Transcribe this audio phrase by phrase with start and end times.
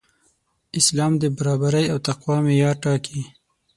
[0.79, 3.21] اسلام د برابرۍ او تقوی معیار ټاکي.